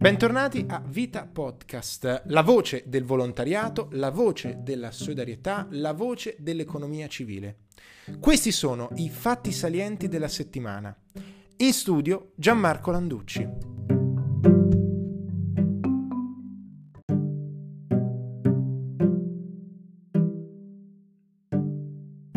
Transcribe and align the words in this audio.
Bentornati 0.00 0.64
a 0.66 0.82
Vita 0.82 1.26
Podcast, 1.26 2.22
la 2.28 2.40
voce 2.40 2.84
del 2.86 3.04
volontariato, 3.04 3.88
la 3.92 4.10
voce 4.10 4.60
della 4.62 4.92
solidarietà, 4.92 5.66
la 5.72 5.92
voce 5.92 6.36
dell'economia 6.38 7.06
civile. 7.06 7.66
Questi 8.18 8.50
sono 8.50 8.88
i 8.94 9.10
fatti 9.10 9.52
salienti 9.52 10.08
della 10.08 10.28
settimana. 10.28 10.96
In 11.58 11.72
studio 11.74 12.32
Gianmarco 12.34 12.90
Landucci. 12.90 13.69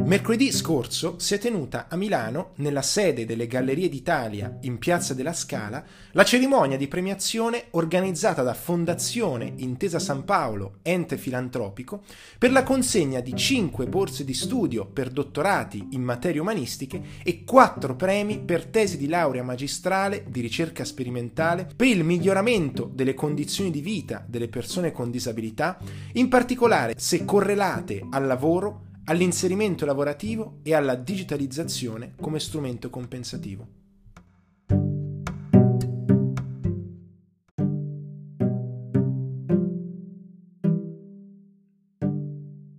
Mercoledì 0.06 0.52
scorso 0.52 1.16
si 1.18 1.34
è 1.34 1.38
tenuta 1.40 1.88
a 1.88 1.96
Milano, 1.96 2.52
nella 2.56 2.82
sede 2.82 3.26
delle 3.26 3.48
Gallerie 3.48 3.88
d'Italia 3.88 4.58
in 4.64 4.78
Piazza 4.78 5.14
della 5.14 5.32
Scala, 5.32 5.82
la 6.12 6.26
cerimonia 6.26 6.76
di 6.76 6.90
premiazione 6.90 7.68
organizzata 7.72 8.44
da 8.44 8.54
Fondazione 8.54 9.54
Intesa 9.56 10.00
San 10.00 10.26
Paolo, 10.26 10.80
ente 10.82 11.18
filantropico, 11.18 12.04
per 12.38 12.52
la 12.52 12.64
consegna 12.64 13.22
di 13.22 13.34
5 13.34 13.88
borse 13.88 14.26
di 14.26 14.34
studio 14.34 14.86
per 14.86 15.10
dottorati 15.10 15.88
in 15.92 16.04
materie 16.04 16.42
umanistiche 16.42 17.02
e 17.24 17.46
4 17.46 17.96
premi 17.96 18.40
per 18.40 18.66
tesi 18.66 18.98
di 18.98 19.08
laurea 19.08 19.42
magistrale 19.42 20.26
di 20.28 20.42
ricerca 20.42 20.84
sperimentale 20.84 21.70
per 21.74 21.88
il 21.88 22.04
miglioramento 22.04 22.92
delle 22.94 23.14
condizioni 23.14 23.72
di 23.72 23.80
vita 23.80 24.24
delle 24.28 24.50
persone 24.50 24.92
con 24.92 25.10
disabilità, 25.10 25.80
in 26.14 26.28
particolare 26.28 26.94
se 26.98 27.24
correlate 27.24 28.06
al 28.12 28.28
lavoro 28.28 28.92
all'inserimento 29.06 29.86
lavorativo 29.86 30.60
e 30.64 30.74
alla 30.74 30.96
digitalizzazione 30.96 32.14
come 32.20 32.40
strumento 32.40 32.90
compensativo. 32.90 33.82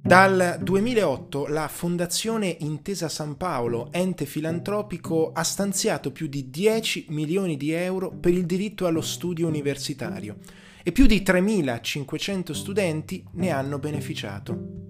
Dal 0.06 0.58
2008 0.60 1.46
la 1.48 1.66
Fondazione 1.66 2.56
Intesa 2.60 3.08
San 3.08 3.36
Paolo, 3.36 3.90
ente 3.90 4.26
filantropico, 4.26 5.32
ha 5.32 5.42
stanziato 5.42 6.12
più 6.12 6.28
di 6.28 6.50
10 6.50 7.06
milioni 7.08 7.56
di 7.56 7.72
euro 7.72 8.12
per 8.12 8.32
il 8.32 8.46
diritto 8.46 8.86
allo 8.86 9.00
studio 9.00 9.48
universitario 9.48 10.36
e 10.84 10.92
più 10.92 11.06
di 11.06 11.22
3.500 11.22 12.52
studenti 12.52 13.24
ne 13.32 13.50
hanno 13.50 13.78
beneficiato. 13.78 14.83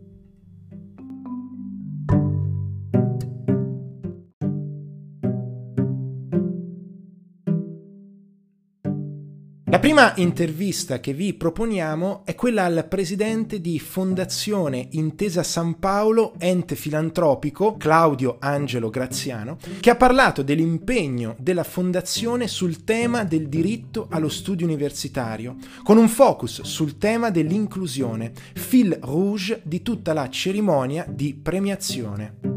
Prima 9.84 10.14
intervista 10.16 10.98
che 10.98 11.12
vi 11.12 11.34
proponiamo 11.34 12.22
è 12.24 12.34
quella 12.34 12.64
al 12.64 12.86
presidente 12.88 13.60
di 13.60 13.78
Fondazione 13.78 14.88
Intesa 14.92 15.42
San 15.42 15.78
Paolo, 15.78 16.32
ente 16.38 16.74
filantropico, 16.74 17.76
Claudio 17.76 18.38
Angelo 18.40 18.88
Graziano, 18.88 19.58
che 19.80 19.90
ha 19.90 19.96
parlato 19.96 20.40
dell'impegno 20.40 21.36
della 21.38 21.64
fondazione 21.64 22.48
sul 22.48 22.82
tema 22.84 23.24
del 23.24 23.46
diritto 23.50 24.06
allo 24.08 24.30
studio 24.30 24.64
universitario, 24.64 25.56
con 25.82 25.98
un 25.98 26.08
focus 26.08 26.62
sul 26.62 26.96
tema 26.96 27.28
dell'inclusione, 27.28 28.32
fil 28.54 28.96
rouge 29.02 29.60
di 29.64 29.82
tutta 29.82 30.14
la 30.14 30.30
cerimonia 30.30 31.04
di 31.06 31.34
premiazione. 31.34 32.53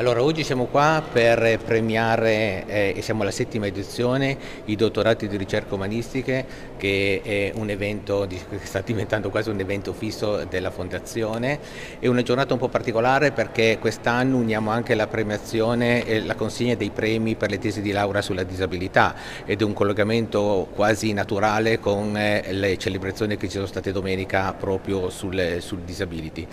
Allora, 0.00 0.22
oggi 0.22 0.44
siamo 0.44 0.64
qua 0.64 1.02
per 1.12 1.58
premiare, 1.62 2.64
eh, 2.66 2.94
e 2.96 3.02
siamo 3.02 3.20
alla 3.20 3.30
settima 3.30 3.66
edizione, 3.66 4.34
i 4.64 4.74
dottorati 4.74 5.28
di 5.28 5.36
ricerca 5.36 5.74
umanistiche, 5.74 6.46
che 6.78 7.20
è 7.22 7.52
un 7.54 7.68
evento 7.68 8.24
che 8.26 8.60
sta 8.62 8.80
diventando 8.80 9.28
quasi 9.28 9.50
un 9.50 9.60
evento 9.60 9.92
fisso 9.92 10.46
della 10.48 10.70
Fondazione. 10.70 11.58
È 11.98 12.06
una 12.06 12.22
giornata 12.22 12.54
un 12.54 12.58
po' 12.58 12.68
particolare 12.68 13.32
perché 13.32 13.76
quest'anno 13.78 14.38
uniamo 14.38 14.70
anche 14.70 14.94
la 14.94 15.06
premiazione 15.06 16.06
e 16.06 16.24
la 16.24 16.34
consegna 16.34 16.76
dei 16.76 16.88
premi 16.88 17.34
per 17.34 17.50
le 17.50 17.58
tesi 17.58 17.82
di 17.82 17.90
laurea 17.90 18.22
sulla 18.22 18.42
disabilità 18.42 19.14
ed 19.44 19.60
è 19.60 19.64
un 19.64 19.74
collegamento 19.74 20.68
quasi 20.74 21.12
naturale 21.12 21.78
con 21.78 22.16
eh, 22.16 22.50
le 22.52 22.78
celebrazioni 22.78 23.36
che 23.36 23.48
ci 23.48 23.56
sono 23.56 23.66
state 23.66 23.92
domenica 23.92 24.54
proprio 24.54 25.10
sul, 25.10 25.58
sul 25.58 25.80
disability. 25.80 26.46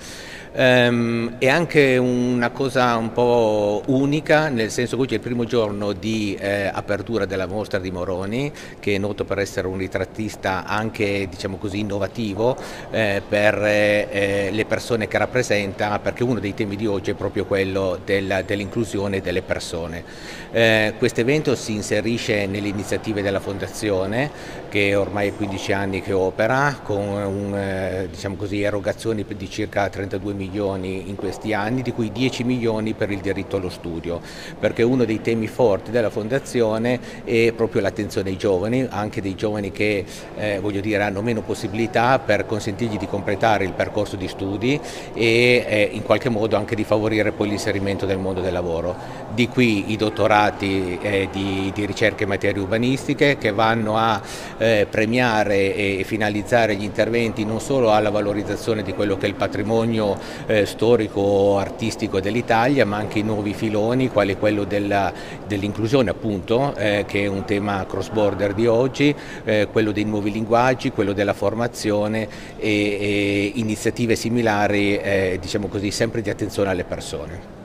Um, 0.52 1.38
è 1.38 1.48
anche 1.48 1.96
una 1.96 2.50
cosa 2.50 2.98
un 2.98 3.14
po' 3.14 3.36
unica, 3.38 4.50
nel 4.50 4.72
senso 4.72 4.96
che 4.96 5.02
oggi 5.02 5.14
è 5.14 5.18
il 5.18 5.24
primo 5.24 5.46
giorno 5.46 5.94
di 5.94 6.36
eh, 6.40 6.70
apertura 6.72 7.26
della 7.26 7.48
mostra 7.48 7.80
di 7.80 7.92
Moroni, 7.92 8.52
che 8.80 8.96
è 8.96 8.98
noto 8.98 9.26
per 9.26 9.40
essere 9.40 9.68
un 9.68 9.78
ritrattista 9.78 10.66
anche 10.66 11.28
diciamo 11.30 11.58
così, 11.58 11.80
innovativo 11.80 12.56
eh, 12.92 13.22
per 13.28 13.64
eh, 13.64 14.50
le 14.52 14.66
persone 14.66 15.08
che 15.08 15.18
rappresenta, 15.18 16.00
perché 16.00 16.24
uno 16.24 16.40
dei 16.40 16.54
temi 16.54 16.76
di 16.76 16.86
oggi 16.86 17.12
è 17.12 17.14
proprio 17.14 17.46
quello 17.46 18.00
del, 18.04 18.44
dell'inclusione 18.46 19.22
delle 19.22 19.42
persone. 19.42 20.04
Eh, 20.52 20.94
questo 20.98 21.22
evento 21.22 21.56
si 21.56 21.74
inserisce 21.74 22.46
nelle 22.46 22.68
iniziative 22.68 23.22
della 23.22 23.40
Fondazione, 23.40 24.32
che 24.70 24.96
ormai 24.96 25.30
è 25.30 25.34
15 25.34 25.74
anni 25.74 26.02
che 26.02 26.14
opera, 26.14 26.80
con 26.84 26.98
un, 27.00 27.56
eh, 27.56 28.08
diciamo 28.10 28.36
così, 28.36 28.62
erogazioni 28.62 29.26
di 29.28 29.50
circa 29.50 29.90
32 29.90 30.34
milioni 30.34 31.10
in 31.10 31.16
questi 31.16 31.54
anni, 31.54 31.82
di 31.82 31.92
cui 31.92 32.12
10 32.12 32.44
milioni 32.44 32.94
per 32.94 33.12
il 33.12 33.20
diritto 33.20 33.58
allo 33.58 33.70
studio, 33.70 34.20
perché 34.60 34.84
uno 34.84 35.06
dei 35.06 35.22
temi 35.22 35.48
forti 35.48 35.92
della 35.92 36.10
Fondazione 36.10 37.00
è 37.24 37.52
proprio 37.54 37.82
l'attenzione 37.82 38.30
ai 38.30 38.38
giovani, 38.38 38.86
anche 38.90 39.22
dei 39.22 39.36
giovani 39.36 39.72
che 39.72 40.06
eh, 40.38 40.62
dire, 40.82 41.04
hanno 41.04 41.22
meno 41.22 41.42
possibilità 41.42 42.20
per 42.20 42.46
consentirgli 42.46 42.98
di 42.98 43.08
completare 43.08 43.66
il 43.66 43.74
percorso 43.74 44.16
di 44.16 44.28
studi 44.28 44.80
e 45.14 45.66
eh, 45.68 45.90
in 45.92 46.04
qualche 46.04 46.30
modo 46.30 46.56
anche 46.56 46.76
di 46.76 46.84
favorire 46.84 47.32
poi 47.32 47.50
l'inserimento 47.50 48.06
nel 48.06 48.18
mondo 48.18 48.42
del 48.42 48.54
lavoro. 48.54 48.96
Di 49.34 49.48
qui 49.48 49.92
i 49.92 49.98
dottorati 49.98 50.98
eh, 51.02 51.28
di, 51.32 51.72
di, 51.74 51.86
ricerca 51.86 52.24
in 52.24 52.30
materie 52.30 52.62
urbanistiche 52.62 53.38
che 53.38 53.52
vanno 53.52 53.98
a 53.98 54.22
eh, 54.58 54.88
premiare 54.90 55.76
e 55.76 56.04
finalizzare 56.06 56.76
gli 56.76 56.84
interventi 56.84 57.46
non 57.46 57.60
solo 57.60 57.92
alla 57.92 58.10
valorizzazione 58.10 58.84
di 58.84 58.94
quello 58.94 59.18
che 59.18 59.26
è 59.26 59.30
il 59.30 59.36
patrimonio 59.36 60.18
eh, 60.46 60.66
storico-artistico 60.66 62.20
dell'Italia, 62.20 62.86
ma 62.86 62.98
anche 62.98 63.20
i 63.20 63.24
nuovi 63.24 63.54
filoni, 63.54 64.10
quali 64.10 64.36
quello 64.38 64.64
dell'inclusione 64.64 66.10
appunto, 66.10 66.76
eh, 66.76 67.06
che 67.08 67.24
è 67.24 67.28
un 67.28 67.46
tema 67.46 67.86
cross 67.88 68.10
border 68.10 68.54
di 68.54 68.68
oggi, 68.68 69.14
eh, 69.44 69.68
quello 69.72 69.92
dei 69.92 70.04
nuovi 70.04 70.32
linguaggi, 70.32 70.92
quello 70.92 71.14
della 71.14 71.34
formazione 71.34 72.28
e, 72.58 72.70
e 73.00 73.52
iniziative 73.56 74.16
similari, 74.16 74.98
eh, 74.98 75.38
diciamo 75.40 75.68
così, 75.68 75.92
sempre 75.92 76.22
di 76.22 76.30
attenzione 76.30 76.70
alle 76.70 76.84
persone. 76.84 77.56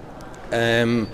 Um, 0.50 1.06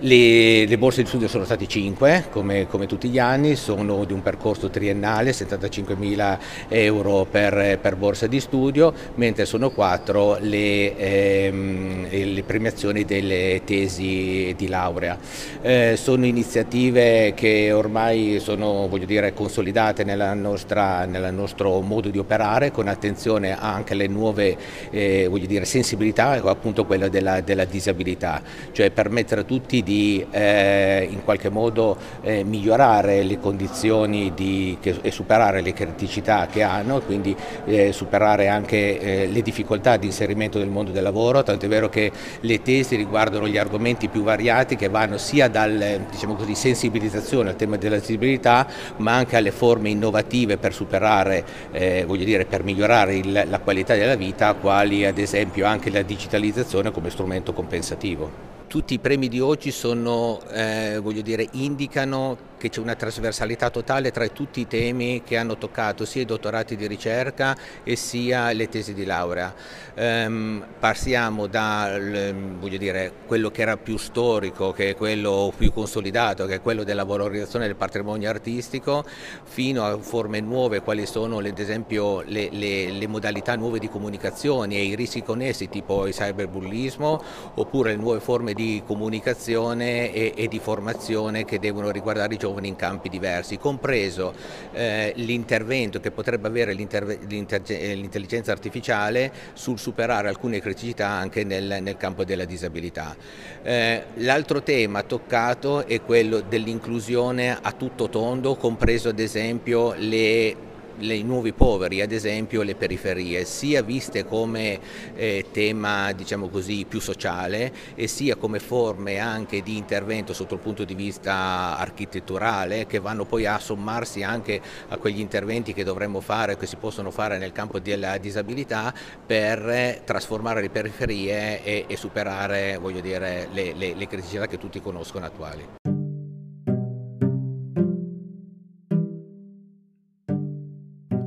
le, 0.00 0.64
le, 0.66 0.78
borse 0.78 1.02
di 1.02 1.08
studio 1.08 1.26
sono 1.26 1.44
state 1.44 1.66
5, 1.66 2.26
come, 2.30 2.68
come, 2.68 2.86
tutti 2.86 3.08
gli 3.08 3.18
anni, 3.18 3.56
sono 3.56 4.04
di 4.04 4.12
un 4.12 4.22
percorso 4.22 4.70
triennale, 4.70 5.32
75 5.32 5.96
mila 5.96 6.38
euro 6.68 7.26
per, 7.28 7.78
per, 7.80 7.96
borsa 7.96 8.28
di 8.28 8.38
studio, 8.38 8.92
mentre 9.16 9.44
sono 9.44 9.70
4 9.70 10.38
le, 10.40 10.96
ehm, 10.96 12.06
le 12.10 12.42
premiazioni 12.44 13.04
delle 13.04 13.62
tesi 13.64 14.54
di 14.56 14.68
laurea. 14.68 15.18
Eh, 15.62 15.94
sono 15.96 16.24
iniziative 16.26 17.34
che 17.34 17.72
ormai 17.72 18.38
sono 18.40 18.88
dire, 19.04 19.34
consolidate 19.34 20.04
nel 20.04 20.36
nostro 20.36 21.80
modo 21.80 22.08
di 22.08 22.18
operare, 22.18 22.70
con 22.70 22.86
attenzione 22.86 23.58
anche 23.58 23.94
alle 23.94 24.06
nuove 24.06 24.56
eh, 24.90 25.28
dire, 25.46 25.64
sensibilità, 25.64 26.40
appunto 26.44 26.84
quella 26.84 27.08
della, 27.08 27.40
della 27.40 27.64
disabilità, 27.64 28.40
cioè 28.70 28.90
permettere 28.90 29.40
a 29.40 29.44
tutti 29.44 29.82
di 29.82 29.87
eh, 30.30 31.06
in 31.10 31.24
qualche 31.24 31.48
modo 31.48 31.96
eh, 32.22 32.44
migliorare 32.44 33.22
le 33.22 33.38
condizioni 33.38 34.32
di, 34.34 34.76
che, 34.80 34.98
e 35.00 35.10
superare 35.10 35.60
le 35.60 35.72
criticità 35.72 36.46
che 36.46 36.62
hanno, 36.62 37.00
quindi 37.00 37.34
eh, 37.64 37.92
superare 37.92 38.48
anche 38.48 38.98
eh, 38.98 39.26
le 39.26 39.42
difficoltà 39.42 39.96
di 39.96 40.06
inserimento 40.06 40.58
nel 40.58 40.68
mondo 40.68 40.90
del 40.90 41.02
lavoro, 41.02 41.42
tanto 41.42 41.64
è 41.64 41.68
vero 41.68 41.88
che 41.88 42.10
le 42.40 42.62
tesi 42.62 42.96
riguardano 42.96 43.48
gli 43.48 43.56
argomenti 43.56 44.08
più 44.08 44.22
variati 44.22 44.76
che 44.76 44.88
vanno 44.88 45.16
sia 45.18 45.48
dal 45.48 46.04
diciamo 46.10 46.36
sensibilizzazione 46.54 47.50
al 47.50 47.56
tema 47.56 47.76
della 47.76 47.98
disabilità 47.98 48.66
ma 48.96 49.14
anche 49.14 49.36
alle 49.36 49.50
forme 49.50 49.90
innovative 49.90 50.56
per 50.56 50.72
superare, 50.72 51.44
eh, 51.72 52.04
voglio 52.06 52.24
dire, 52.24 52.44
per 52.44 52.64
migliorare 52.64 53.16
il, 53.16 53.44
la 53.46 53.58
qualità 53.60 53.94
della 53.94 54.16
vita, 54.16 54.54
quali 54.54 55.04
ad 55.04 55.18
esempio 55.18 55.66
anche 55.66 55.90
la 55.90 56.02
digitalizzazione 56.02 56.90
come 56.90 57.10
strumento 57.10 57.52
compensativo 57.52 58.57
tutti 58.68 58.94
i 58.94 58.98
premi 58.98 59.28
di 59.28 59.40
oggi 59.40 59.72
sono, 59.72 60.40
eh, 60.52 61.00
dire, 61.22 61.48
indicano 61.52 62.36
che 62.58 62.68
c'è 62.68 62.80
una 62.80 62.96
trasversalità 62.96 63.70
totale 63.70 64.10
tra 64.10 64.26
tutti 64.28 64.60
i 64.60 64.66
temi 64.66 65.22
che 65.24 65.36
hanno 65.36 65.56
toccato 65.56 66.04
sia 66.04 66.22
i 66.22 66.24
dottorati 66.26 66.76
di 66.76 66.86
ricerca 66.86 67.56
e 67.82 67.96
sia 67.96 68.52
le 68.52 68.68
tesi 68.68 68.92
di 68.92 69.04
laurea. 69.04 69.54
Um, 69.94 70.64
passiamo 70.78 71.46
da 71.46 71.98
dire, 71.98 73.12
quello 73.26 73.50
che 73.50 73.62
era 73.62 73.76
più 73.76 73.96
storico, 73.96 74.72
che 74.72 74.90
è 74.90 74.94
quello 74.96 75.52
più 75.56 75.72
consolidato, 75.72 76.46
che 76.46 76.56
è 76.56 76.60
quello 76.60 76.84
della 76.84 77.04
valorizzazione 77.04 77.66
del 77.66 77.76
patrimonio 77.76 78.28
artistico, 78.28 79.04
fino 79.44 79.84
a 79.84 79.98
forme 79.98 80.40
nuove 80.40 80.80
quali 80.82 81.06
sono 81.06 81.38
ad 81.38 81.58
esempio 81.58 82.22
le, 82.26 82.48
le, 82.50 82.90
le 82.90 83.06
modalità 83.06 83.56
nuove 83.56 83.78
di 83.78 83.88
comunicazione 83.88 84.74
e 84.74 84.84
i 84.84 84.94
rischi 84.94 85.22
connessi 85.22 85.68
tipo 85.68 86.06
il 86.06 86.14
cyberbullismo 86.14 87.22
oppure 87.54 87.90
le 87.90 87.96
nuove 87.96 88.20
forme 88.20 88.52
di 88.52 88.82
comunicazione 88.84 90.12
e, 90.12 90.32
e 90.36 90.48
di 90.48 90.58
formazione 90.58 91.44
che 91.44 91.58
devono 91.58 91.90
riguardare 91.90 92.34
i 92.34 92.36
giovani 92.36 92.47
in 92.62 92.76
campi 92.76 93.08
diversi, 93.08 93.58
compreso 93.58 94.32
eh, 94.72 95.12
l'intervento 95.16 96.00
che 96.00 96.10
potrebbe 96.10 96.48
avere 96.48 96.72
l'intelligenza 96.72 98.52
artificiale 98.52 99.32
sul 99.52 99.78
superare 99.78 100.28
alcune 100.28 100.60
criticità 100.60 101.08
anche 101.08 101.44
nel, 101.44 101.78
nel 101.80 101.96
campo 101.96 102.24
della 102.24 102.44
disabilità. 102.44 103.16
Eh, 103.62 104.04
l'altro 104.14 104.62
tema 104.62 105.02
toccato 105.02 105.86
è 105.86 106.00
quello 106.02 106.40
dell'inclusione 106.40 107.58
a 107.60 107.72
tutto 107.72 108.08
tondo, 108.08 108.56
compreso 108.56 109.08
ad 109.08 109.18
esempio 109.18 109.94
le 109.96 110.67
i 111.00 111.22
nuovi 111.22 111.52
poveri, 111.52 112.00
ad 112.00 112.12
esempio 112.12 112.62
le 112.62 112.74
periferie, 112.74 113.44
sia 113.44 113.82
viste 113.82 114.24
come 114.24 114.80
eh, 115.14 115.46
tema 115.52 116.12
diciamo 116.12 116.48
così, 116.48 116.84
più 116.88 117.00
sociale 117.00 117.72
e 117.94 118.06
sia 118.06 118.36
come 118.36 118.58
forme 118.58 119.18
anche 119.18 119.62
di 119.62 119.76
intervento 119.76 120.32
sotto 120.32 120.54
il 120.54 120.60
punto 120.60 120.84
di 120.84 120.94
vista 120.94 121.76
architetturale 121.78 122.86
che 122.86 122.98
vanno 122.98 123.24
poi 123.24 123.46
a 123.46 123.58
sommarsi 123.58 124.22
anche 124.22 124.60
a 124.88 124.96
quegli 124.96 125.20
interventi 125.20 125.72
che 125.72 125.84
dovremmo 125.84 126.20
fare, 126.20 126.56
che 126.56 126.66
si 126.66 126.76
possono 126.76 127.10
fare 127.10 127.38
nel 127.38 127.52
campo 127.52 127.78
della 127.78 128.18
disabilità 128.18 128.92
per 129.24 130.02
trasformare 130.04 130.60
le 130.60 130.70
periferie 130.70 131.62
e, 131.62 131.84
e 131.86 131.96
superare 131.96 132.78
dire, 133.00 133.48
le, 133.52 133.72
le, 133.74 133.94
le 133.94 134.06
criticità 134.06 134.46
che 134.46 134.58
tutti 134.58 134.80
conoscono 134.80 135.26
attuali. 135.26 135.77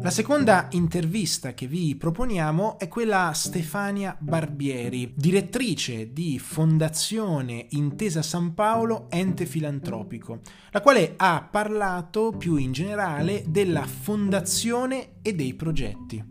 La 0.03 0.09
seconda 0.09 0.65
intervista 0.71 1.53
che 1.53 1.67
vi 1.67 1.95
proponiamo 1.95 2.79
è 2.79 2.87
quella 2.87 3.27
a 3.27 3.33
Stefania 3.33 4.17
Barbieri, 4.19 5.13
direttrice 5.15 6.11
di 6.11 6.39
Fondazione 6.39 7.67
Intesa 7.69 8.23
San 8.23 8.55
Paolo, 8.55 9.05
ente 9.11 9.45
filantropico, 9.45 10.39
la 10.71 10.81
quale 10.81 11.13
ha 11.17 11.47
parlato 11.49 12.33
più 12.35 12.55
in 12.55 12.71
generale 12.71 13.43
della 13.45 13.85
fondazione 13.85 15.17
e 15.21 15.35
dei 15.35 15.53
progetti. 15.53 16.25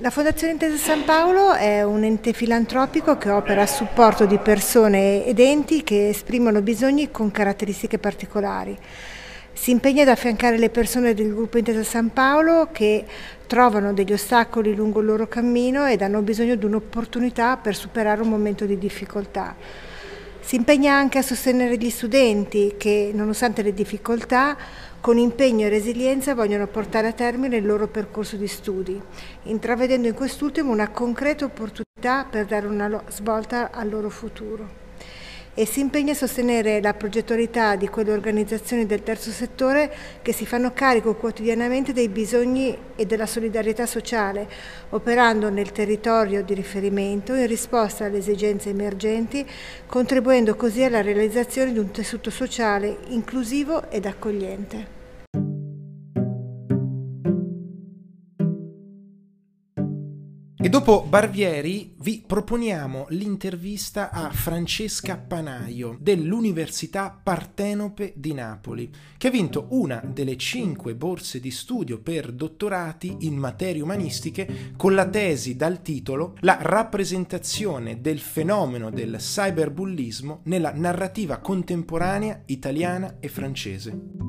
La 0.00 0.10
Fondazione 0.10 0.54
Intesa 0.54 0.76
San 0.78 1.04
Paolo 1.04 1.52
è 1.52 1.82
un 1.82 2.02
ente 2.02 2.32
filantropico 2.32 3.18
che 3.18 3.28
opera 3.28 3.60
a 3.60 3.66
supporto 3.66 4.24
di 4.24 4.38
persone 4.38 5.26
ed 5.26 5.38
enti 5.38 5.84
che 5.84 6.08
esprimono 6.08 6.62
bisogni 6.62 7.10
con 7.10 7.30
caratteristiche 7.30 7.98
particolari. 7.98 8.78
Si 9.54 9.70
impegna 9.70 10.02
ad 10.02 10.08
affiancare 10.08 10.58
le 10.58 10.68
persone 10.68 11.14
del 11.14 11.32
gruppo 11.32 11.56
Intesa 11.56 11.84
San 11.84 12.12
Paolo 12.12 12.68
che 12.70 13.06
trovano 13.46 13.94
degli 13.94 14.12
ostacoli 14.12 14.74
lungo 14.74 15.00
il 15.00 15.06
loro 15.06 15.26
cammino 15.26 15.86
ed 15.86 16.02
hanno 16.02 16.20
bisogno 16.22 16.56
di 16.56 16.64
un'opportunità 16.66 17.56
per 17.56 17.74
superare 17.74 18.20
un 18.20 18.28
momento 18.28 18.66
di 18.66 18.76
difficoltà. 18.76 19.56
Si 20.40 20.56
impegna 20.56 20.94
anche 20.94 21.18
a 21.18 21.22
sostenere 21.22 21.78
gli 21.78 21.88
studenti 21.88 22.74
che, 22.76 23.12
nonostante 23.14 23.62
le 23.62 23.72
difficoltà, 23.72 24.56
con 25.00 25.16
impegno 25.16 25.64
e 25.64 25.70
resilienza 25.70 26.34
vogliono 26.34 26.66
portare 26.66 27.06
a 27.06 27.12
termine 27.12 27.56
il 27.56 27.64
loro 27.64 27.86
percorso 27.86 28.36
di 28.36 28.48
studi, 28.48 29.00
intravedendo 29.44 30.08
in 30.08 30.14
quest'ultimo 30.14 30.72
una 30.72 30.88
concreta 30.88 31.46
opportunità 31.46 32.26
per 32.28 32.44
dare 32.44 32.66
una 32.66 33.02
svolta 33.08 33.70
al 33.70 33.88
loro 33.88 34.10
futuro 34.10 34.83
e 35.54 35.66
si 35.66 35.80
impegna 35.80 36.12
a 36.12 36.16
sostenere 36.16 36.80
la 36.80 36.94
progettualità 36.94 37.76
di 37.76 37.88
quelle 37.88 38.12
organizzazioni 38.12 38.86
del 38.86 39.04
terzo 39.04 39.30
settore 39.30 39.92
che 40.20 40.32
si 40.32 40.44
fanno 40.44 40.72
carico 40.72 41.14
quotidianamente 41.14 41.92
dei 41.92 42.08
bisogni 42.08 42.76
e 42.96 43.06
della 43.06 43.26
solidarietà 43.26 43.86
sociale, 43.86 44.48
operando 44.90 45.50
nel 45.50 45.70
territorio 45.70 46.42
di 46.42 46.54
riferimento 46.54 47.34
in 47.34 47.46
risposta 47.46 48.04
alle 48.04 48.18
esigenze 48.18 48.70
emergenti, 48.70 49.46
contribuendo 49.86 50.56
così 50.56 50.82
alla 50.82 51.02
realizzazione 51.02 51.72
di 51.72 51.78
un 51.78 51.90
tessuto 51.92 52.30
sociale 52.30 52.98
inclusivo 53.08 53.90
ed 53.90 54.06
accogliente. 54.06 55.03
Dopo 60.74 61.06
Barbieri 61.08 61.94
vi 62.00 62.24
proponiamo 62.26 63.06
l'intervista 63.10 64.10
a 64.10 64.28
Francesca 64.30 65.16
Panaio 65.16 65.96
dell'Università 66.00 67.16
Partenope 67.22 68.12
di 68.16 68.34
Napoli, 68.34 68.90
che 69.16 69.28
ha 69.28 69.30
vinto 69.30 69.66
una 69.68 70.02
delle 70.04 70.36
cinque 70.36 70.96
borse 70.96 71.38
di 71.38 71.52
studio 71.52 72.00
per 72.00 72.32
dottorati 72.32 73.18
in 73.20 73.36
materie 73.36 73.82
umanistiche 73.82 74.72
con 74.76 74.96
la 74.96 75.06
tesi 75.08 75.54
dal 75.54 75.80
titolo 75.80 76.34
La 76.40 76.58
rappresentazione 76.60 78.00
del 78.00 78.18
fenomeno 78.18 78.90
del 78.90 79.18
cyberbullismo 79.18 80.40
nella 80.46 80.72
narrativa 80.74 81.38
contemporanea 81.38 82.42
italiana 82.46 83.18
e 83.20 83.28
francese. 83.28 84.23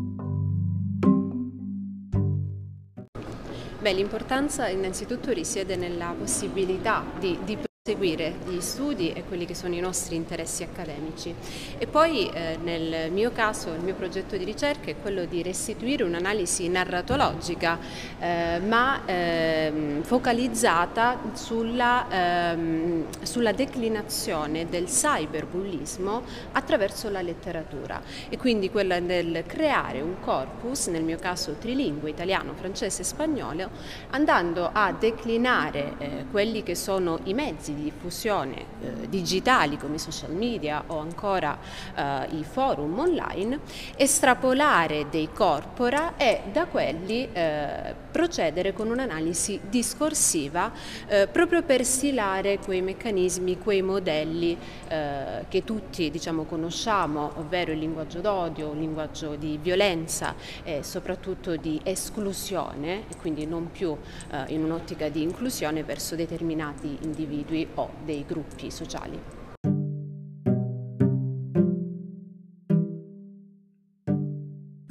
L'importanza 3.94 4.68
innanzitutto 4.68 5.32
risiede 5.32 5.76
nella 5.76 6.14
possibilità 6.18 7.04
di, 7.20 7.38
di 7.44 7.58
seguire 7.88 8.38
gli 8.48 8.62
studi 8.62 9.14
e 9.14 9.24
quelli 9.26 9.46
che 9.46 9.54
sono 9.54 9.76
i 9.76 9.80
nostri 9.80 10.16
interessi 10.16 10.64
accademici. 10.64 11.36
E 11.78 11.86
poi 11.86 12.28
eh, 12.34 12.58
nel 12.64 13.12
mio 13.12 13.32
caso 13.32 13.74
il 13.74 13.82
mio 13.82 13.94
progetto 13.94 14.36
di 14.38 14.44
ricerca 14.44 14.90
è 14.90 14.96
quello 15.00 15.26
di 15.26 15.44
restituire 15.44 16.02
un'analisi 16.02 16.68
narratologica 16.68 17.78
eh, 18.18 18.60
ma 18.66 19.06
ehm, 19.06 20.02
focalizzata 20.02 21.20
sulla, 21.34 22.08
ehm, 22.10 23.06
sulla, 23.22 23.52
declinazione 23.52 24.68
del 24.68 24.86
cyberbullismo 24.86 26.24
attraverso 26.54 27.12
la 27.12 27.22
letteratura. 27.22 28.02
E 28.30 28.38
quindi 28.38 28.72
quella 28.72 29.00
del 29.00 29.44
creare 29.46 30.02
un 30.02 30.20
corpus, 30.22 30.88
nel 30.88 31.04
mio 31.04 31.20
caso 31.20 31.54
trilingue, 31.60 32.10
italiano, 32.10 32.56
francese 32.56 33.04
e 33.04 33.06
spagnolo, 33.06 33.70
andando 34.10 34.72
a 34.74 34.92
declinare 34.92 35.94
eh, 36.00 36.26
quelli 36.32 36.64
che 36.64 36.74
sono 36.74 37.20
i 37.26 37.36
mezzi 37.36 37.74
di 37.76 37.84
diffusione 37.84 38.56
eh, 38.82 39.10
digitali 39.10 39.78
come 39.78 39.96
i 39.96 40.00
social 40.00 40.32
media 40.32 40.84
o 40.88 40.98
ancora 40.98 41.58
eh, 41.96 42.28
i 42.38 42.44
forum 42.44 42.98
online, 42.98 43.60
estrapolare 43.96 45.08
dei 45.10 45.30
corpora 45.32 46.16
e 46.18 46.42
da 46.52 46.66
quelli 46.66 47.28
eh, 47.32 47.94
procedere 48.12 48.74
con 48.74 48.90
un'analisi 48.90 49.60
discorsiva 49.70 50.72
eh, 51.08 51.28
proprio 51.28 51.64
per 51.64 51.84
stilare 51.84 52.60
quei 52.60 52.82
meccanismi, 52.82 53.60
quei 53.60 53.82
modelli 53.82 54.58
eh, 54.88 55.46
che 55.50 55.64
tutti 55.64 56.10
diciamo, 56.10 56.44
conosciamo, 56.44 57.34
ovvero 57.36 57.74
il 57.74 57.80
linguaggio 57.80 58.22
d'odio, 58.22 58.72
il 58.72 58.80
linguaggio 58.80 59.36
di 59.36 59.60
violenza 59.62 60.36
e 60.64 60.82
soprattutto 60.84 61.56
di 61.58 61.80
esclusione 61.84 63.04
e 63.10 63.18
quindi 63.20 63.46
non 63.46 63.70
più 63.72 63.96
eh, 64.32 64.46
in 64.54 64.64
un'ottica 64.64 65.10
di 65.10 65.22
inclusione 65.22 65.84
verso 65.84 66.16
determinati 66.16 66.98
individui 67.02 67.65
o 67.76 67.90
dei 68.04 68.24
gruppi 68.26 68.72
sociali. 68.72 69.44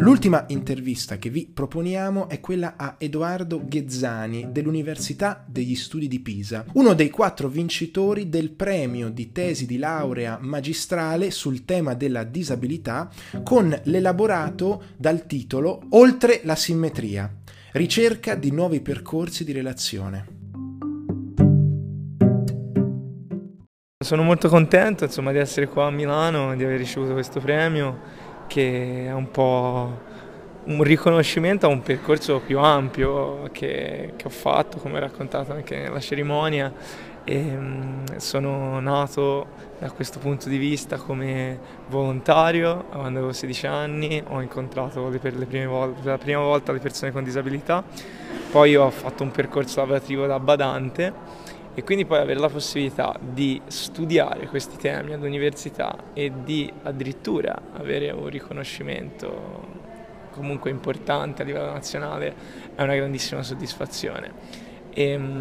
L'ultima 0.04 0.44
intervista 0.48 1.16
che 1.16 1.30
vi 1.30 1.50
proponiamo 1.50 2.28
è 2.28 2.38
quella 2.38 2.74
a 2.76 2.96
Edoardo 2.98 3.64
Ghezzani 3.64 4.48
dell'Università 4.52 5.42
degli 5.48 5.74
Studi 5.74 6.08
di 6.08 6.20
Pisa, 6.20 6.66
uno 6.74 6.92
dei 6.92 7.08
quattro 7.08 7.48
vincitori 7.48 8.28
del 8.28 8.50
premio 8.50 9.08
di 9.08 9.32
tesi 9.32 9.64
di 9.64 9.78
laurea 9.78 10.38
magistrale 10.42 11.30
sul 11.30 11.64
tema 11.64 11.94
della 11.94 12.22
disabilità 12.24 13.10
con 13.42 13.74
l'elaborato 13.84 14.82
dal 14.98 15.24
titolo 15.24 15.80
Oltre 15.92 16.42
la 16.44 16.54
simmetria, 16.54 17.34
ricerca 17.72 18.34
di 18.34 18.50
nuovi 18.50 18.82
percorsi 18.82 19.42
di 19.42 19.52
relazione. 19.52 20.43
Sono 24.04 24.22
molto 24.22 24.50
contento 24.50 25.04
insomma, 25.04 25.32
di 25.32 25.38
essere 25.38 25.66
qua 25.66 25.86
a 25.86 25.90
Milano, 25.90 26.54
di 26.54 26.62
aver 26.62 26.76
ricevuto 26.76 27.14
questo 27.14 27.40
premio 27.40 28.00
che 28.46 29.06
è 29.06 29.12
un 29.14 29.30
po' 29.30 29.98
un 30.64 30.82
riconoscimento 30.82 31.64
a 31.64 31.70
un 31.70 31.80
percorso 31.80 32.40
più 32.44 32.58
ampio 32.58 33.48
che, 33.50 34.12
che 34.14 34.26
ho 34.26 34.30
fatto, 34.30 34.76
come 34.76 35.00
raccontato 35.00 35.52
anche 35.52 35.78
nella 35.78 36.00
cerimonia. 36.00 36.70
E, 37.24 37.34
mm, 37.34 38.04
sono 38.16 38.78
nato 38.78 39.46
da 39.78 39.90
questo 39.90 40.18
punto 40.18 40.50
di 40.50 40.58
vista 40.58 40.98
come 40.98 41.58
volontario 41.88 42.84
quando 42.90 43.20
avevo 43.20 43.32
16 43.32 43.66
anni, 43.66 44.22
ho 44.26 44.42
incontrato 44.42 45.00
per, 45.18 45.34
vol- 45.66 45.94
per 45.94 46.04
la 46.04 46.18
prima 46.18 46.40
volta 46.40 46.72
le 46.72 46.78
persone 46.78 47.10
con 47.10 47.24
disabilità, 47.24 47.82
poi 48.50 48.76
ho 48.76 48.90
fatto 48.90 49.22
un 49.22 49.30
percorso 49.30 49.80
lavorativo 49.80 50.26
da 50.26 50.38
badante 50.38 51.52
e 51.74 51.82
quindi 51.82 52.04
poi 52.04 52.18
avere 52.18 52.38
la 52.38 52.48
possibilità 52.48 53.16
di 53.20 53.60
studiare 53.66 54.46
questi 54.46 54.76
temi 54.76 55.12
all'università 55.12 55.96
e 56.12 56.30
di 56.44 56.72
addirittura 56.82 57.60
avere 57.72 58.10
un 58.10 58.28
riconoscimento 58.28 59.82
comunque 60.30 60.70
importante 60.70 61.42
a 61.42 61.44
livello 61.44 61.72
nazionale 61.72 62.34
è 62.74 62.82
una 62.82 62.94
grandissima 62.94 63.42
soddisfazione. 63.42 64.32
E, 64.90 65.18
mm, 65.18 65.40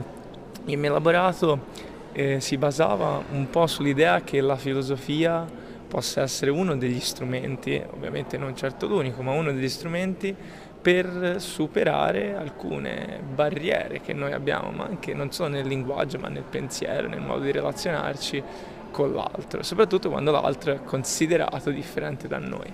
il 0.65 0.77
mio 0.77 0.89
elaborato 0.89 1.65
eh, 2.13 2.39
si 2.39 2.57
basava 2.57 3.21
un 3.31 3.49
po' 3.49 3.67
sull'idea 3.67 4.21
che 4.21 4.39
la 4.39 4.55
filosofia 4.55 5.45
possa 5.87 6.21
essere 6.21 6.49
uno 6.49 6.75
degli 6.75 6.99
strumenti, 6.99 7.81
ovviamente 7.91 8.37
non 8.37 8.55
certo 8.55 8.87
l'unico, 8.87 9.21
ma 9.21 9.31
uno 9.31 9.51
degli 9.51 9.69
strumenti 9.69 10.35
per 10.83 11.35
superare 11.37 12.35
alcune 12.35 13.21
barriere 13.33 14.01
che 14.01 14.11
noi 14.11 14.33
abbiamo, 14.33 14.69
ma 14.71 14.83
anche 14.83 15.13
non 15.13 15.31
solo 15.31 15.47
nel 15.47 15.65
linguaggio, 15.65 16.19
ma 16.19 16.27
nel 16.27 16.43
pensiero, 16.43 17.07
nel 17.07 17.21
modo 17.21 17.45
di 17.45 17.51
relazionarci 17.53 18.43
con 18.91 19.13
l'altro, 19.13 19.63
soprattutto 19.63 20.09
quando 20.09 20.31
l'altro 20.31 20.73
è 20.73 20.83
considerato 20.83 21.69
differente 21.69 22.27
da 22.27 22.37
noi. 22.37 22.71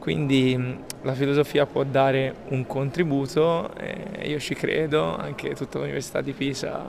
Quindi 0.00 0.78
la 1.02 1.14
filosofia 1.14 1.66
può 1.66 1.84
dare 1.84 2.34
un 2.48 2.66
contributo, 2.66 3.74
e 3.76 4.28
io 4.28 4.40
ci 4.40 4.54
credo, 4.54 5.16
anche 5.16 5.54
tutta 5.54 5.78
l'Università 5.78 6.20
di 6.20 6.32
Pisa 6.32 6.84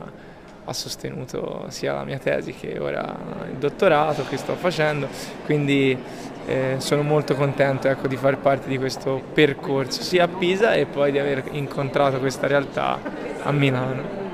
ha 0.67 0.73
sostenuto 0.73 1.65
sia 1.69 1.93
la 1.93 2.03
mia 2.03 2.19
tesi 2.19 2.53
che 2.53 2.77
ora 2.77 3.15
il 3.49 3.55
dottorato 3.57 4.25
che 4.27 4.35
sto 4.35 4.55
facendo, 4.55 5.07
quindi 5.45 5.97
eh, 6.45 6.75
sono 6.79 7.03
molto 7.03 7.35
contento 7.35 7.87
ecco, 7.87 8.07
di 8.07 8.17
far 8.17 8.37
parte 8.37 8.67
di 8.67 8.77
questo 8.77 9.21
percorso 9.33 10.01
sia 10.01 10.25
a 10.25 10.27
Pisa 10.27 10.73
e 10.73 10.85
poi 10.85 11.11
di 11.11 11.19
aver 11.19 11.43
incontrato 11.51 12.19
questa 12.19 12.47
realtà 12.47 12.99
a 13.43 13.51
Milano. 13.51 14.26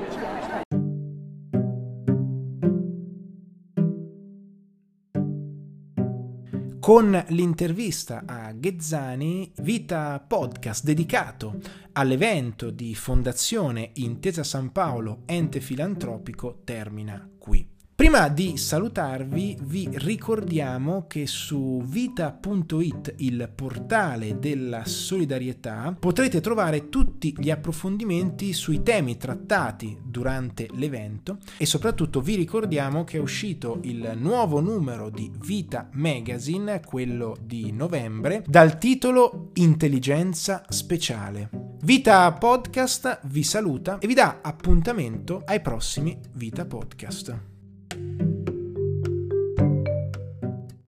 Con 6.84 7.24
l'intervista 7.28 8.24
a 8.26 8.52
Ghezzani, 8.52 9.52
Vita 9.62 10.20
Podcast 10.20 10.84
dedicato 10.84 11.58
all'evento 11.92 12.68
di 12.68 12.94
Fondazione 12.94 13.92
Intesa 13.94 14.44
San 14.44 14.70
Paolo, 14.70 15.22
ente 15.24 15.60
filantropico, 15.60 16.60
termina 16.62 17.26
qui. 17.38 17.73
Prima 17.96 18.28
di 18.28 18.56
salutarvi 18.56 19.58
vi 19.62 19.88
ricordiamo 19.92 21.06
che 21.06 21.28
su 21.28 21.80
vita.it, 21.84 23.14
il 23.18 23.48
portale 23.54 24.40
della 24.40 24.84
solidarietà, 24.84 25.96
potrete 25.96 26.40
trovare 26.40 26.88
tutti 26.88 27.32
gli 27.38 27.50
approfondimenti 27.50 28.52
sui 28.52 28.82
temi 28.82 29.16
trattati 29.16 29.96
durante 30.04 30.68
l'evento 30.72 31.38
e 31.56 31.66
soprattutto 31.66 32.20
vi 32.20 32.34
ricordiamo 32.34 33.04
che 33.04 33.18
è 33.18 33.20
uscito 33.20 33.78
il 33.82 34.14
nuovo 34.16 34.58
numero 34.58 35.08
di 35.08 35.30
Vita 35.38 35.88
Magazine, 35.92 36.82
quello 36.84 37.36
di 37.40 37.70
novembre, 37.70 38.42
dal 38.44 38.76
titolo 38.76 39.50
Intelligenza 39.54 40.64
speciale. 40.68 41.48
Vita 41.82 42.32
Podcast 42.32 43.20
vi 43.26 43.44
saluta 43.44 43.98
e 43.98 44.08
vi 44.08 44.14
dà 44.14 44.40
appuntamento 44.42 45.42
ai 45.46 45.60
prossimi 45.60 46.18
Vita 46.32 46.64
Podcast. 46.64 47.52